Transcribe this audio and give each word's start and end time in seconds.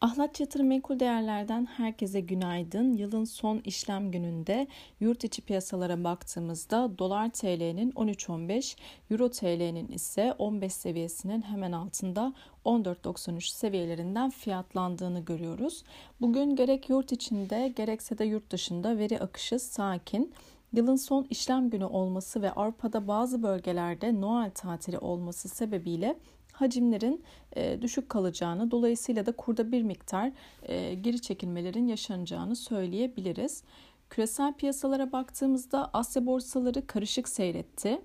Ahlat 0.00 0.40
Yatırım 0.40 0.66
Menkul 0.66 1.00
Değerler'den 1.00 1.66
herkese 1.66 2.20
günaydın. 2.20 2.92
Yılın 2.92 3.24
son 3.24 3.58
işlem 3.64 4.10
gününde 4.10 4.66
yurt 5.00 5.24
içi 5.24 5.42
piyasalara 5.42 6.04
baktığımızda 6.04 6.98
dolar 6.98 7.30
TL'nin 7.30 7.92
13.15, 7.92 8.76
euro 9.10 9.30
TL'nin 9.30 9.88
ise 9.88 10.34
15 10.38 10.72
seviyesinin 10.72 11.42
hemen 11.42 11.72
altında 11.72 12.34
14.93 12.64 13.40
seviyelerinden 13.54 14.30
fiyatlandığını 14.30 15.20
görüyoruz. 15.20 15.84
Bugün 16.20 16.56
gerek 16.56 16.88
yurt 16.88 17.12
içinde 17.12 17.72
gerekse 17.76 18.18
de 18.18 18.24
yurt 18.24 18.50
dışında 18.50 18.98
veri 18.98 19.20
akışı 19.20 19.58
sakin. 19.58 20.32
Yılın 20.72 20.96
son 20.96 21.26
işlem 21.30 21.70
günü 21.70 21.84
olması 21.84 22.42
ve 22.42 22.52
Avrupa'da 22.52 23.08
bazı 23.08 23.42
bölgelerde 23.42 24.20
Noel 24.20 24.50
tatili 24.50 24.98
olması 24.98 25.48
sebebiyle 25.48 26.18
hacimlerin 26.52 27.22
e, 27.56 27.82
düşük 27.82 28.08
kalacağını, 28.08 28.70
dolayısıyla 28.70 29.26
da 29.26 29.32
kurda 29.32 29.72
bir 29.72 29.82
miktar 29.82 30.32
e, 30.62 30.94
geri 30.94 31.20
çekilmelerin 31.20 31.86
yaşanacağını 31.86 32.56
söyleyebiliriz. 32.56 33.62
Küresel 34.10 34.52
piyasalara 34.52 35.12
baktığımızda 35.12 35.90
Asya 35.92 36.26
borsaları 36.26 36.86
karışık 36.86 37.28
seyretti. 37.28 38.00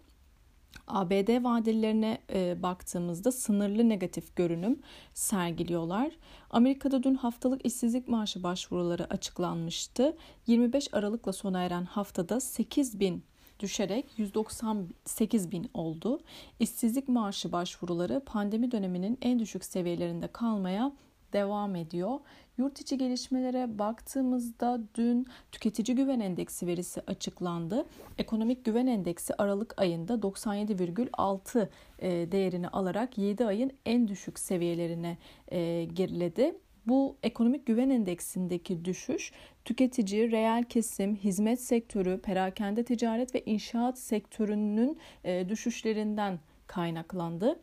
ABD 0.88 1.43
vadelilerine 1.43 2.17
e, 2.34 2.63
baktığımızda 2.63 3.31
sınırlı 3.31 3.89
negatif 3.89 4.35
görünüm 4.35 4.79
sergiliyorlar. 5.13 6.11
Amerika'da 6.49 7.03
dün 7.03 7.15
haftalık 7.15 7.65
işsizlik 7.65 8.07
maaşı 8.07 8.43
başvuruları 8.43 9.05
açıklanmıştı. 9.09 10.17
25 10.48 10.93
Aralık'la 10.93 11.34
sona 11.34 11.63
eren 11.63 11.85
haftada 11.85 12.39
8 12.39 12.99
bin 12.99 13.23
düşerek 13.59 14.05
198 14.17 15.51
bin 15.51 15.70
oldu. 15.73 16.20
İşsizlik 16.59 17.07
maaşı 17.07 17.51
başvuruları 17.51 18.21
pandemi 18.26 18.71
döneminin 18.71 19.17
en 19.21 19.39
düşük 19.39 19.65
seviyelerinde 19.65 20.27
kalmaya 20.27 20.91
devam 21.34 21.75
ediyor. 21.75 22.20
Yurt 22.57 22.81
içi 22.81 22.97
gelişmelere 22.97 23.79
baktığımızda 23.79 24.81
dün 24.95 25.27
tüketici 25.51 25.95
güven 25.95 26.20
endeksi 26.20 26.68
verisi 26.68 27.01
açıklandı. 27.07 27.85
Ekonomik 28.18 28.65
güven 28.65 28.87
endeksi 28.87 29.34
Aralık 29.37 29.73
ayında 29.77 30.13
97,6 30.13 31.70
e, 31.99 32.31
değerini 32.31 32.70
alarak 32.70 33.18
7 33.18 33.46
ayın 33.46 33.71
en 33.85 34.07
düşük 34.07 34.40
seviyelerine 34.40 35.18
e, 35.48 35.85
geriledi. 35.85 36.55
Bu 36.87 37.18
ekonomik 37.23 37.65
güven 37.65 37.90
endeksindeki 37.90 38.85
düşüş 38.85 39.31
tüketici, 39.65 40.31
reel 40.31 40.63
kesim, 40.63 41.15
hizmet 41.15 41.62
sektörü, 41.62 42.21
perakende 42.21 42.84
ticaret 42.84 43.35
ve 43.35 43.43
inşaat 43.46 43.99
sektörünün 43.99 44.98
e, 45.23 45.49
düşüşlerinden 45.49 46.40
kaynaklandı. 46.68 47.59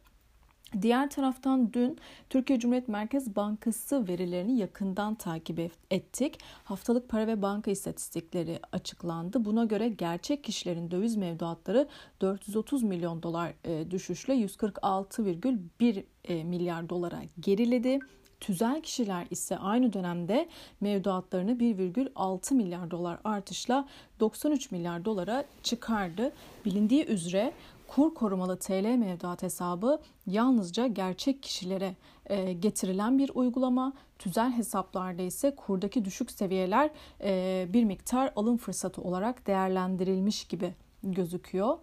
Diğer 0.80 1.10
taraftan 1.10 1.72
dün 1.72 1.98
Türkiye 2.30 2.58
Cumhuriyet 2.58 2.88
Merkez 2.88 3.36
Bankası 3.36 4.08
verilerini 4.08 4.58
yakından 4.58 5.14
takip 5.14 5.58
ettik. 5.90 6.38
Haftalık 6.64 7.08
para 7.08 7.26
ve 7.26 7.42
banka 7.42 7.70
istatistikleri 7.70 8.60
açıklandı. 8.72 9.44
Buna 9.44 9.64
göre 9.64 9.88
gerçek 9.88 10.44
kişilerin 10.44 10.90
döviz 10.90 11.16
mevduatları 11.16 11.88
430 12.20 12.82
milyon 12.82 13.22
dolar 13.22 13.52
e, 13.64 13.90
düşüşle 13.90 14.34
146,1 14.34 16.04
e, 16.24 16.44
milyar 16.44 16.88
dolara 16.88 17.22
geriledi. 17.40 17.98
Tüzel 18.42 18.80
kişiler 18.80 19.26
ise 19.30 19.58
aynı 19.58 19.92
dönemde 19.92 20.48
mevduatlarını 20.80 21.52
1,6 21.52 22.54
milyar 22.54 22.90
dolar 22.90 23.18
artışla 23.24 23.88
93 24.20 24.70
milyar 24.70 25.04
dolara 25.04 25.44
çıkardı. 25.62 26.32
Bilindiği 26.64 27.06
üzere 27.06 27.52
kur 27.88 28.14
korumalı 28.14 28.58
TL 28.58 28.96
mevduat 28.96 29.42
hesabı 29.42 30.00
yalnızca 30.26 30.86
gerçek 30.86 31.42
kişilere 31.42 31.96
e, 32.26 32.52
getirilen 32.52 33.18
bir 33.18 33.30
uygulama. 33.34 33.92
Tüzel 34.18 34.52
hesaplarda 34.52 35.22
ise 35.22 35.54
kurdaki 35.54 36.04
düşük 36.04 36.30
seviyeler 36.30 36.90
e, 37.20 37.66
bir 37.72 37.84
miktar 37.84 38.32
alım 38.36 38.56
fırsatı 38.56 39.02
olarak 39.02 39.46
değerlendirilmiş 39.46 40.44
gibi 40.44 40.74
gözüküyor. 41.02 41.78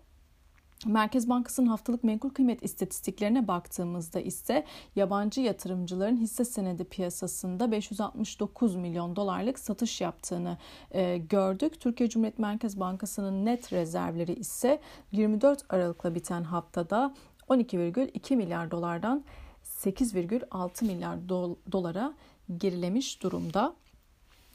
Merkez 0.85 1.29
Bankası'nın 1.29 1.67
haftalık 1.67 2.03
menkul 2.03 2.29
kıymet 2.29 2.63
istatistiklerine 2.63 3.47
baktığımızda 3.47 4.19
ise 4.19 4.65
yabancı 4.95 5.41
yatırımcıların 5.41 6.17
hisse 6.17 6.45
senedi 6.45 6.83
piyasasında 6.83 7.71
569 7.71 8.75
milyon 8.75 9.15
dolarlık 9.15 9.59
satış 9.59 10.01
yaptığını 10.01 10.57
e, 10.91 11.17
gördük. 11.17 11.81
Türkiye 11.81 12.09
Cumhuriyet 12.09 12.39
Merkez 12.39 12.79
Bankası'nın 12.79 13.45
net 13.45 13.73
rezervleri 13.73 14.33
ise 14.33 14.79
24 15.11 15.65
Aralık'la 15.69 16.15
biten 16.15 16.43
haftada 16.43 17.13
12,2 17.49 18.35
milyar 18.35 18.71
dolardan 18.71 19.23
8,6 19.63 20.85
milyar 20.85 21.29
dolara 21.71 22.13
gerilemiş 22.57 23.23
durumda. 23.23 23.75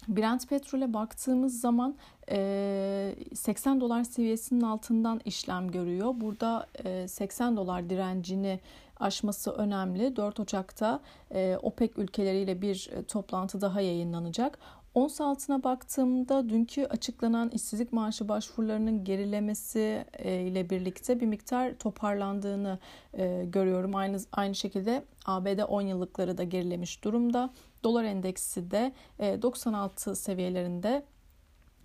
Brent 0.09 0.49
petrole 0.49 0.95
baktığımız 0.95 1.61
zaman 1.61 1.95
80 3.35 3.81
dolar 3.81 4.05
seviyesinin 4.05 4.61
altından 4.61 5.21
işlem 5.25 5.71
görüyor. 5.71 6.15
Burada 6.17 6.67
80 7.07 7.57
dolar 7.57 7.91
direncini 7.91 8.61
aşması 9.01 9.51
önemli. 9.51 10.17
4 10.17 10.41
Ocak'ta 10.41 11.01
OPEC 11.63 11.91
ülkeleriyle 11.97 12.63
bir 12.63 12.91
toplantı 13.09 13.61
daha 13.61 13.81
yayınlanacak. 13.81 14.59
Ons 14.94 15.21
altına 15.21 15.62
baktığımda 15.62 16.49
dünkü 16.49 16.84
açıklanan 16.84 17.50
işsizlik 17.50 17.93
maaşı 17.93 18.28
başvurularının 18.28 19.05
gerilemesi 19.05 20.05
ile 20.25 20.71
birlikte 20.71 21.21
bir 21.21 21.27
miktar 21.27 21.78
toparlandığını 21.78 22.78
görüyorum. 23.44 23.94
Aynı 23.94 24.19
aynı 24.32 24.55
şekilde 24.55 25.05
ABD 25.27 25.59
10 25.69 25.81
yıllıkları 25.81 26.38
da 26.38 26.44
gerilemiş 26.44 27.05
durumda. 27.05 27.50
Dolar 27.84 28.05
endeksi 28.05 28.71
de 28.71 28.93
96 29.43 30.16
seviyelerinde 30.16 31.05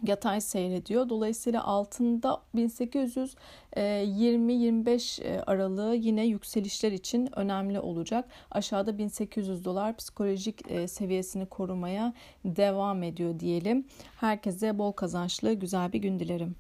yatay 0.04 0.42
seyrediyor. 0.42 1.10
Dolayısıyla 1.10 1.64
altında 1.64 2.42
1820-25 2.56 5.24
e, 5.24 5.42
aralığı 5.42 5.96
yine 5.96 6.26
yükselişler 6.26 6.92
için 6.92 7.40
önemli 7.40 7.80
olacak. 7.80 8.30
Aşağıda 8.52 8.98
1800 8.98 9.66
dolar 9.66 9.98
psikolojik 9.98 10.72
e, 10.72 10.88
seviyesini 10.88 11.46
korumaya 11.46 12.14
devam 12.46 13.04
ediyor 13.04 13.40
diyelim. 13.40 13.86
Herkese 14.16 14.78
bol 14.78 14.92
kazançlı 14.92 15.54
güzel 15.54 15.94
bir 15.94 16.00
gün 16.00 16.20
dilerim. 16.20 16.56